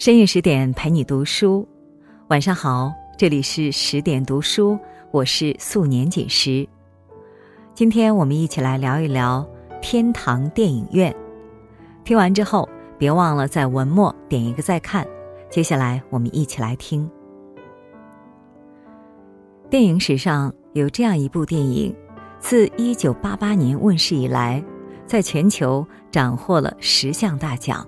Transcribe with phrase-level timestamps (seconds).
[0.00, 1.68] 深夜十点陪你读书，
[2.28, 4.78] 晚上好，这里是十点读书，
[5.10, 6.66] 我是素年锦时。
[7.74, 9.46] 今天我们一起来聊一聊
[9.82, 11.14] 天堂电影院。
[12.02, 12.66] 听完之后，
[12.96, 15.06] 别忘了在文末点一个再看。
[15.50, 17.06] 接下来我们一起来听。
[19.68, 21.94] 电影史上有这样一部电影，
[22.38, 24.64] 自一九八八年问世以来，
[25.04, 27.86] 在全球斩获了十项大奖。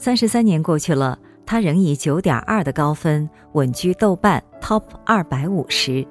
[0.00, 6.06] 三十三年过去了，他仍以九点二的高分稳居豆瓣 Top 二百五十，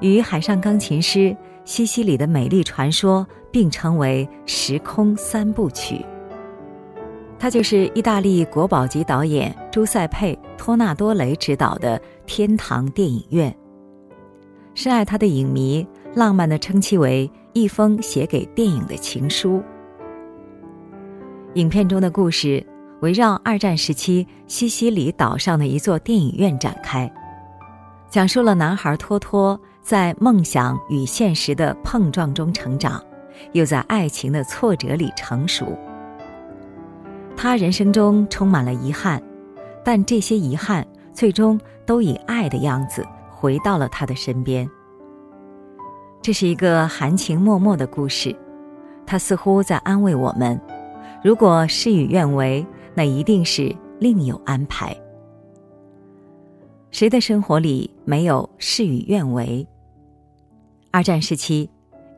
[0.00, 1.18] 与《海上钢琴师》
[1.64, 6.04] 《西西里的美丽传说》并称为时空三部曲。
[7.38, 13.50] 他就是意大利国宝级导演朱塞佩·托纳多雷执导的《天堂电影院》。
[14.74, 19.62] 深爱他的影迷浪漫地称其为一封写给电影的情书。
[21.54, 22.62] 影片中的故事。
[23.00, 27.10] 围绕二战时期西西里岛上的一座电影院展开，
[28.08, 33.02] 讲述了男孩托托在梦想与现实的碰撞中成长，
[33.52, 35.76] 又在爱情的挫折里成熟。
[37.36, 39.22] 他人生中充满了遗憾，
[39.84, 44.66] 但这些遗憾最终都以爱的样子回到了他的身边。
[46.22, 48.34] 这是一个含情脉脉的故事，
[49.04, 50.58] 他似乎在安慰我们：
[51.22, 52.64] 如果事与愿违。
[52.94, 54.96] 那一定是另有安排。
[56.90, 59.66] 谁的生活里没有事与愿违？
[60.92, 61.68] 二战时期，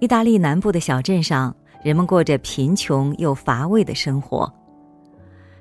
[0.01, 4.53] 意大利南部的小镇上，人们过着贫穷又乏味的生活。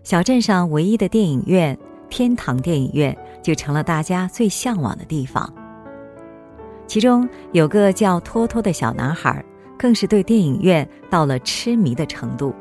[0.03, 1.77] 小镇上唯一的电影院——
[2.09, 5.51] 天堂电影院，就成了大家最向往的地方。
[6.87, 9.43] 其中有个叫托托的小男孩，
[9.79, 12.53] 更是对电影院到了痴迷的程度。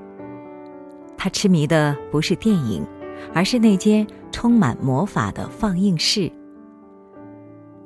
[1.24, 2.86] 他痴迷的不是电影，
[3.32, 6.30] 而是那间充满魔法的放映室。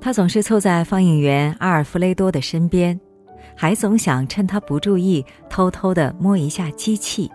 [0.00, 2.98] 他总是凑在放映员阿尔弗雷多的身边，
[3.54, 7.30] 还总想趁他不注意偷偷的摸一下机器。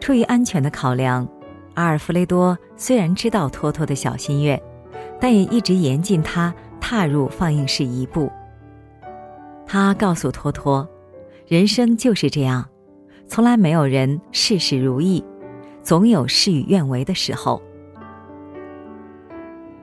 [0.00, 1.24] 出于安全的考量，
[1.74, 4.60] 阿尔弗雷多虽然知道托托的小心愿，
[5.20, 8.28] 但也一直严禁他踏入放映室一步。
[9.64, 10.84] 他告诉托托，
[11.46, 12.68] 人生就是这样。
[13.26, 15.24] 从来没有人事事如意，
[15.82, 17.60] 总有事与愿违的时候。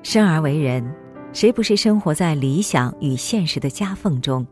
[0.03, 0.93] 生而为人，
[1.33, 4.45] 谁不是生活在理想与现实的夹缝中？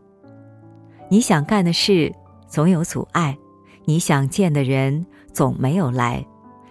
[1.10, 2.14] 你想干的事
[2.48, 3.38] 总有阻碍，
[3.86, 6.26] 你想见的人总没有来，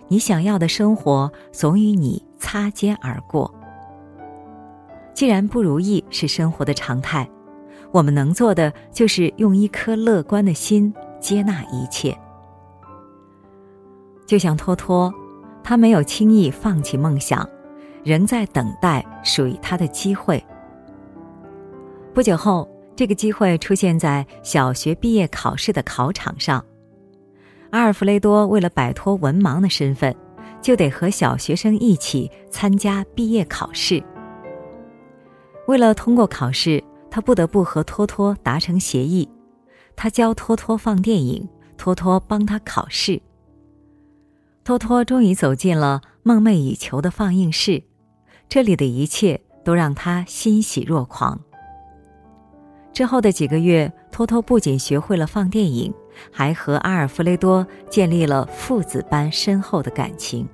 [0.07, 3.53] 你想要的生活总与你擦肩而过。
[5.15, 7.29] 既然不如意是生活的常态，
[7.91, 10.95] 我们能做的就是用一颗乐观的心。
[11.21, 12.17] 接纳一切，
[14.27, 15.13] 就像托托，
[15.63, 17.49] 他没有轻易放弃梦想，
[18.05, 20.43] 仍在等待属于他的机会。
[22.15, 26.65] 不久后，这个机会出现在小学毕业考试的考场上。
[27.71, 30.15] 阿尔弗雷多为了摆脱文盲的身份，
[30.61, 34.03] 就得和小学生一起参加毕业考试。
[35.67, 39.29] 为了通过考试，他不得不和托托达成协议。
[40.01, 43.21] 他教托托放电影，托托帮他考试。
[44.63, 47.83] 托托终于走进了梦寐以求的放映室，
[48.49, 51.41] 这里的一切都让他欣喜若狂。
[52.93, 55.93] 之后的几个月，托托不仅学会了放电影，
[56.31, 60.49] 还和阿尔弗雷多建立了父子般深厚的感情。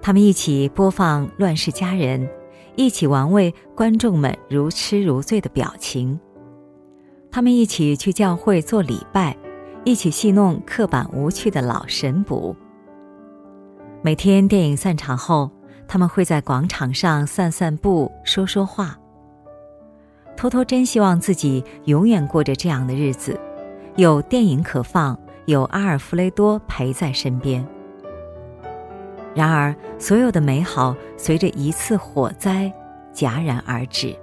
[0.00, 2.26] 他们一起播放《乱世佳人》，
[2.74, 6.18] 一起玩味观众们如痴如醉的表情。
[7.32, 9.34] 他们一起去教会做礼拜，
[9.84, 12.54] 一起戏弄刻板无趣的老神捕。
[14.02, 15.50] 每天电影散场后，
[15.88, 18.98] 他们会在广场上散散步、说说话。
[20.36, 23.40] 偷偷真希望自己永远过着这样的日子，
[23.96, 27.66] 有电影可放，有阿尔弗雷多陪在身边。
[29.34, 32.70] 然而，所有的美好随着一次火灾
[33.14, 34.14] 戛然而止。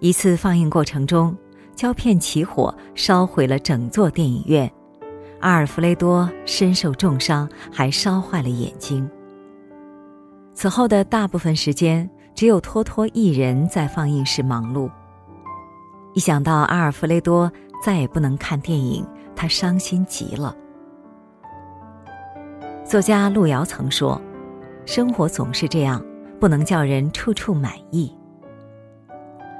[0.00, 1.36] 一次放映过程中，
[1.74, 4.70] 胶片起火，烧毁了整座电影院。
[5.40, 9.08] 阿尔弗雷多身受重伤，还烧坏了眼睛。
[10.54, 14.90] 此后的大部分时间，只有托托一人在放映室忙碌。
[16.14, 17.50] 一想到阿尔弗雷多
[17.84, 19.06] 再也不能看电影，
[19.36, 20.56] 他伤心极了。
[22.84, 24.20] 作家路遥曾说
[24.86, 26.04] ：“生活总是这样，
[26.40, 28.12] 不能叫人处处满意。”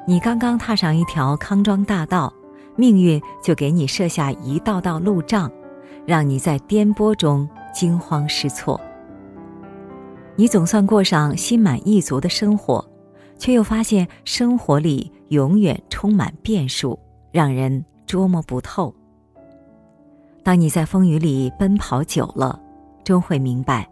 [0.08, 2.32] 你刚刚踏上一条康庄大道，
[2.76, 5.52] 命运就给你设下一道道路障，
[6.06, 8.80] 让你在颠簸中惊慌失措。
[10.34, 12.82] 你总算过上心满意足的生活，
[13.36, 16.98] 却又发现生活里永远充满变数，
[17.30, 18.94] 让人捉摸不透。
[20.42, 22.58] 当你在风雨里奔跑久了，
[23.04, 23.86] 终会明白，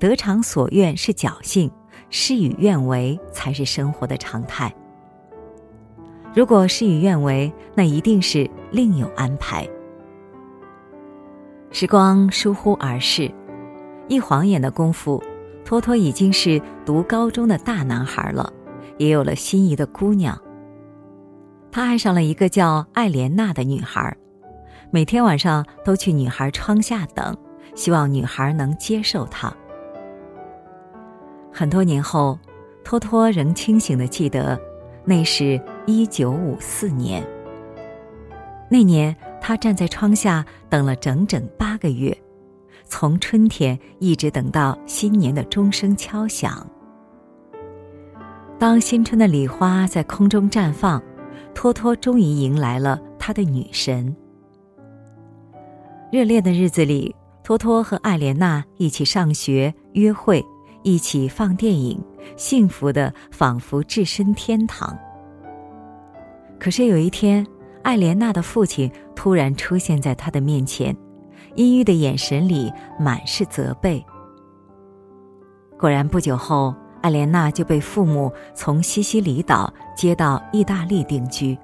[0.00, 1.70] 得偿所愿是侥幸，
[2.10, 4.74] 事与愿违才是生活的常态。
[6.34, 9.66] 如果事与愿违，那一定是另有安排。
[11.70, 13.30] 时光疏忽而逝，
[14.08, 15.22] 一晃眼的功夫。
[15.64, 18.52] 托托已经是读高中的大男孩了，
[18.98, 20.38] 也有了心仪的姑娘。
[21.72, 24.14] 他爱上了一个叫艾莲娜的女孩，
[24.90, 27.34] 每天晚上都去女孩窗下等，
[27.74, 29.50] 希望女孩能接受他。
[31.50, 32.38] 很多年后，
[32.84, 34.60] 托托仍清醒的记得，
[35.04, 37.24] 那是一九五四年。
[38.70, 42.16] 那年，他站在窗下等了整整八个月。
[42.86, 46.66] 从春天一直等到新年的钟声敲响。
[48.58, 51.02] 当新春的礼花在空中绽放，
[51.54, 54.14] 托托终于迎来了他的女神。
[56.12, 60.44] 热恋的日子里，托托和艾莲娜一起上学、约会，
[60.82, 62.00] 一起放电影，
[62.36, 64.96] 幸福的仿佛置身天堂。
[66.58, 67.46] 可是有一天，
[67.82, 70.96] 艾莲娜的父亲突然出现在他的面前。
[71.56, 74.04] 阴郁的眼神里满是责备。
[75.78, 81.56] 果然，不久后，艾莲娜就被父母从西西里岛接到意大利定居。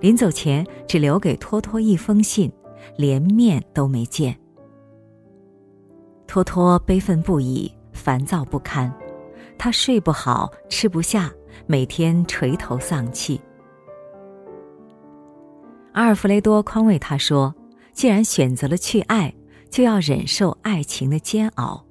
[0.00, 2.52] 临走前，只留给托托一封信，
[2.96, 4.36] 连面都没见。
[6.28, 8.92] 托托悲愤不已，烦躁不堪，
[9.62, 11.30] 他睡不好，吃不下，
[11.66, 13.40] 每天垂头丧气。
[15.92, 17.54] 阿尔弗雷多宽慰他说。
[17.92, 19.32] 既然选择了去爱，
[19.70, 21.84] 就要忍受爱情的煎熬。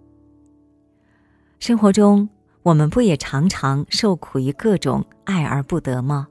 [1.60, 2.28] 生活中，
[2.62, 6.28] 我们不也常常受苦于各种爱而不得吗？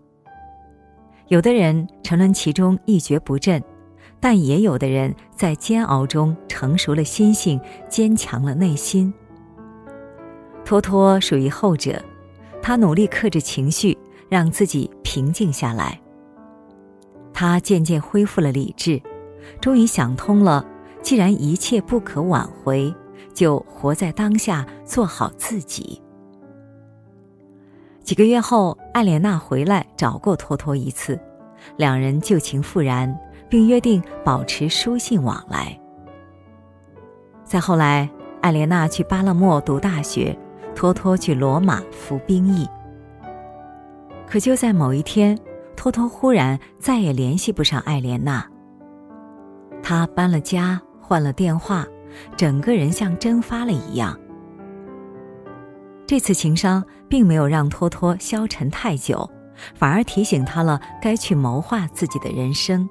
[1.28, 3.64] 有的人沉沦其中一蹶不振，
[4.20, 7.58] 但也有的人在煎熬中成熟了心性，
[7.88, 9.10] 坚强了内心。
[10.64, 12.02] 托托属于后者，
[12.62, 13.96] 他努力克制情绪，
[14.28, 16.00] 让自己平静下来。
[17.32, 19.00] 他渐渐恢复了理智。
[19.60, 20.64] 终于想通了，
[21.02, 22.94] 既然一切不可挽回，
[23.32, 26.00] 就活在当下，做好自己。
[28.02, 31.18] 几个月后，艾莲娜回来找过托托一次，
[31.76, 33.18] 两人旧情复燃，
[33.48, 35.76] 并约定保持书信往来。
[37.42, 38.08] 再后来，
[38.42, 40.36] 艾莲娜去巴勒莫读大学，
[40.80, 42.66] 托托去罗马服兵役。
[44.26, 45.38] 可就在某一天，
[45.76, 48.42] 托托忽然再也联系不上艾莲娜。
[49.82, 51.86] 他搬了家，换了电话，
[52.34, 54.18] 整个人像蒸发了一样。
[56.06, 59.30] 这次情伤并没有让托托消沉太久，
[59.74, 62.88] 反而提醒他了该去谋划自己的人生。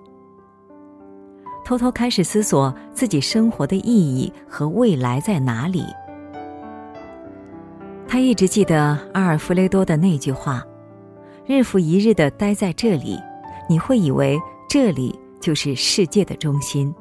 [1.65, 5.83] 托托开始思索自己生活的意义和未来在哪里。
[8.09, 10.65] 他一直记得阿尔弗雷多的那句话
[11.45, 13.17] ：“日复一日的待在这里，
[13.69, 16.93] 你会以为这里。”就是世界的中心。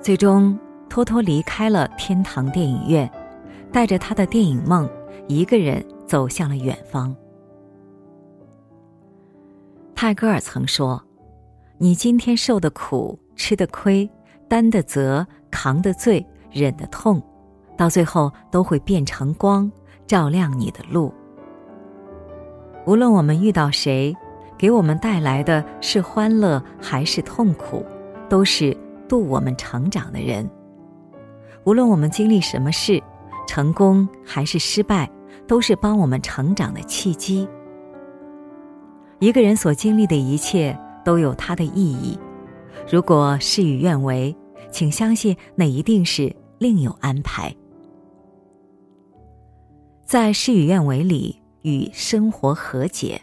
[0.00, 0.58] 最终，
[0.88, 3.08] 托托离开了天堂电影院，
[3.70, 4.90] 带着他的电影梦，
[5.28, 7.14] 一个人走向了远方。
[9.94, 11.00] 泰戈尔曾说
[11.78, 14.10] ：“你今天受的苦、吃的亏、
[14.48, 17.22] 担的责、扛的罪、忍的痛，
[17.76, 19.70] 到最后都会变成光，
[20.06, 21.12] 照亮你的路。”
[22.86, 24.16] 无论我们遇到谁。
[24.58, 27.84] 给我们带来的是欢乐还是痛苦，
[28.28, 28.76] 都是
[29.08, 30.48] 渡我们成长的人。
[31.64, 33.02] 无论我们经历什么事，
[33.48, 35.10] 成功还是失败，
[35.48, 37.48] 都是帮我们成长的契机。
[39.18, 42.16] 一个人所经历的一切都有它的意义。
[42.88, 44.32] 如果事与愿违，
[44.70, 47.52] 请相信那一定是另有安排。
[50.12, 53.18] 在事与愿违里，与生活和解。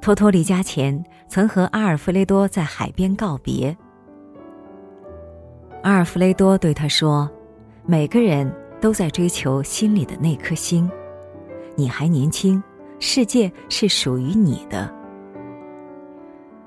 [0.00, 3.76] 托托离家前，曾和阿尔弗雷多在海边告别。
[5.84, 7.30] 阿尔弗雷多对他说
[7.86, 10.90] ：“每个人都在追求心里的那颗星，
[11.76, 12.60] 你还年轻，
[12.98, 14.92] 世界是属于你的。”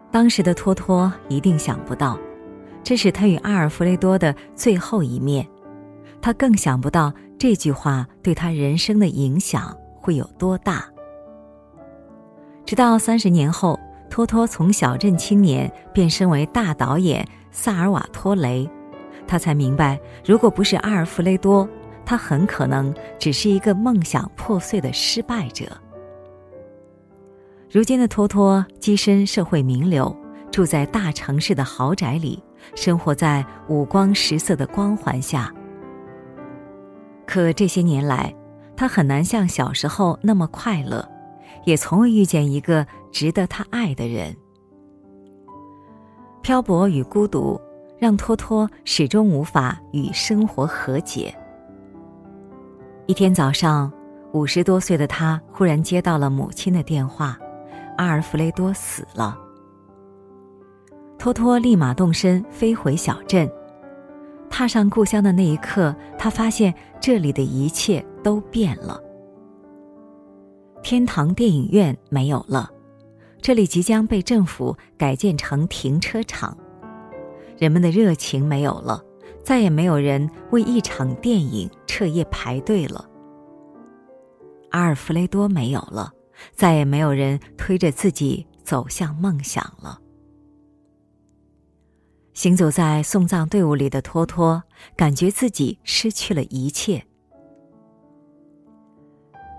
[0.09, 2.17] 当时的托托一定想不到，
[2.81, 5.45] 这是他与阿尔弗雷多的最后一面。
[6.21, 10.86] 他更想不到这句话对他人生的影响会有多大。
[12.65, 13.79] 直到三十年后，
[14.10, 18.70] 托托从小镇青年变身为大导演萨尔瓦托雷，
[19.27, 21.67] 他才明白，如果不是阿尔弗雷多，
[22.06, 25.65] 他很可能只是一个梦想破碎的失败者。
[27.70, 30.15] 如今的托托跻身社会名流，
[30.51, 32.41] 住在大城市的豪宅里，
[32.75, 35.53] 生活在五光十色的光环下。
[37.27, 38.34] 可这些年来，
[38.75, 41.07] 他很难像小时候那么快乐，
[41.65, 44.36] 也从未遇见一个值得他爱的人。
[46.41, 47.60] 漂泊与孤独
[48.00, 51.36] 让托托始终无法与生活和解。
[53.05, 53.91] 一天早上，
[54.31, 57.38] 五十多岁的他忽然接到了母亲的电话：
[57.98, 59.38] 阿尔弗雷多死了。
[61.17, 63.50] 托托立马动身飞回小镇。
[64.49, 68.99] 踏上故乡的那一刻，他发现这里的一切都变了。
[70.81, 72.71] 天堂电影院没有了。
[73.39, 76.57] 这里即将被政府改建成停车场，
[77.57, 79.01] 人们的热情没有了，
[79.43, 83.07] 再也没有人为一场电影彻夜排队了。
[84.71, 86.11] 阿尔弗雷多没有了，
[86.51, 89.99] 再也没有人推着自己走向梦想了。
[92.38, 94.62] 行走在送葬队伍里的托托，
[94.96, 97.03] 感觉自己失去了一切。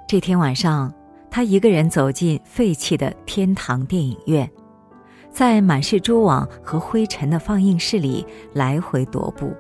[0.07, 0.95] 这天晚上。
[1.31, 4.51] 他一个人走进废弃的天堂电影院，
[5.31, 9.53] 在满是蛛网和灰尘的放映室里来回踱步。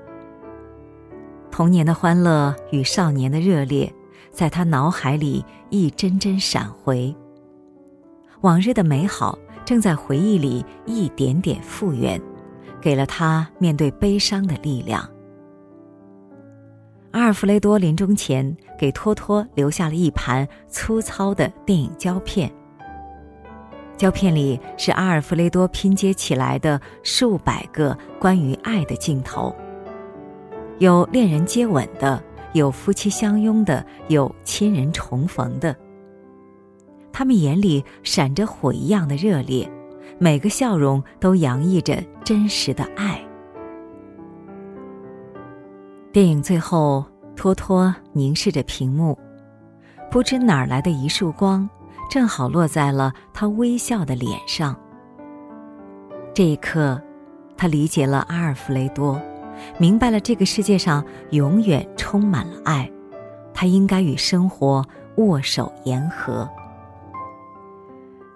[1.50, 3.92] 童年的欢乐与少年的热烈，
[4.30, 7.14] 在他脑海里一帧帧闪回。
[8.40, 12.18] 往日的美好正在回忆里一点点复原，
[12.80, 15.08] 给了他面对悲伤的力量。
[17.10, 22.52] 阿尔弗雷多临终前给托托留下了一盘粗糙的电影胶片。
[23.96, 29.52] 胶片里是阿尔弗雷多拼接起来的数百个关于爱的镜头，
[30.78, 35.74] 有恋人接吻的，有夫妻相拥的，有亲人重逢的。
[37.10, 39.68] 他们眼里闪着火一样的热烈，
[40.18, 43.18] 每个笑容都洋溢着真实的爱。
[46.12, 47.02] 电影最后，
[47.34, 49.18] 托托凝视着屏幕，
[50.10, 51.66] 不知哪儿来的一束光，
[52.10, 54.76] 正好落在了他微笑的脸上。
[56.34, 57.00] 这一刻，
[57.56, 59.18] 他理解了阿尔弗雷多，
[59.78, 62.92] 明白了这个世界上永远充满了爱，
[63.54, 64.84] 他应该与生活
[65.16, 66.46] 握手言和。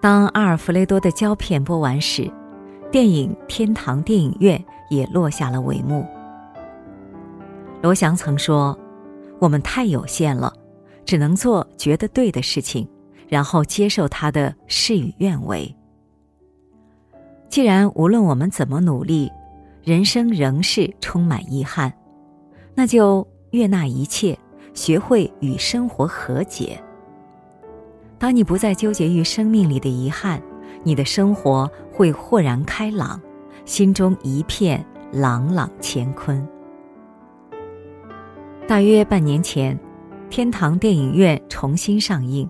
[0.01, 2.27] 当阿尔弗雷多的胶片播完时，
[2.93, 4.55] 电影《天堂电影院》
[4.87, 6.05] 也落下了帷幕。
[7.81, 8.77] 罗翔曾说
[9.41, 10.53] ：“我们太有限了，
[11.03, 12.87] 只能做觉得对的事情，
[13.27, 15.75] 然后接受他的事与愿违。
[17.49, 19.27] 既然无论我们怎么努力，
[19.81, 21.91] 人生仍是充满遗憾，
[22.75, 24.37] 那就悦纳一切，
[24.75, 26.79] 学会与生活和解。
[28.19, 30.39] 当你不再纠结于生命里的遗憾，
[30.83, 33.21] 你的生活会豁然开朗，
[33.63, 36.45] 心中一片朗朗乾坤。”
[38.67, 39.77] 大约半年前，
[40.29, 42.49] 天堂电影院重新上映，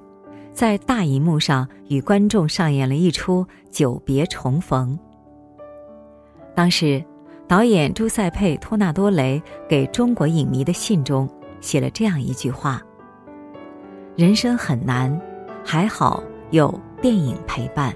[0.53, 4.97] 在大银幕上与观众上演了一出久别重逢。
[6.55, 7.03] 当时，
[7.47, 11.27] 导演朱塞佩·托纳多雷给中国影迷的信中
[11.59, 12.81] 写了这样一句话
[14.15, 15.19] ：“人生很难，
[15.65, 17.93] 还好有电影陪伴。”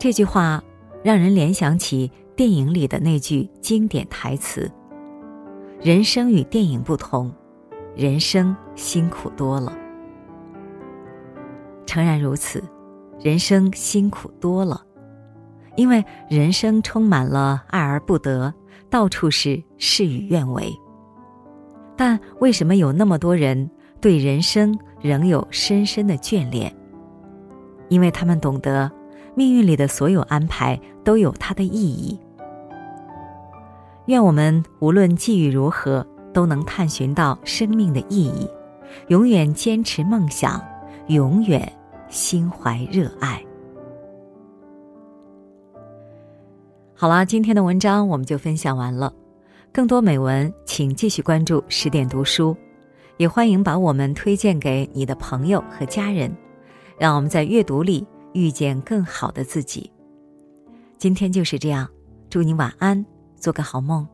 [0.00, 0.64] 这句话
[1.04, 4.68] 让人联想起电影里的那句经典台词。
[5.78, 7.30] 人生与电影不同，
[7.94, 9.76] 人生辛苦多了。
[11.84, 12.64] 诚然如此，
[13.20, 14.80] 人生辛苦多了，
[15.76, 18.54] 因为人生充满了爱而不得，
[18.88, 20.74] 到处是事与愿违。
[21.94, 26.74] 但为什么有那么多人对人生仍有深深的眷恋？
[27.90, 28.90] 因为他们懂得，
[29.40, 32.20] 命运里的所有安排都有它的意义。
[34.04, 38.46] 愿我们无论际遇如何，都能探寻到生命的意义，
[39.08, 40.62] 永远坚持梦想，
[41.06, 41.66] 永远
[42.10, 43.42] 心怀热爱。
[46.94, 49.10] 好了，今天的文章我们就分享完了。
[49.72, 52.54] 更多美文，请继续关注十点读书，
[53.16, 56.30] 也欢迎把我们推荐给你的朋友和家人，
[56.98, 59.90] 让我们在阅读里遇见更好的自己。
[60.98, 61.88] 今天就是这样，
[62.28, 63.04] 祝你晚安。
[63.36, 64.06] 做个好梦。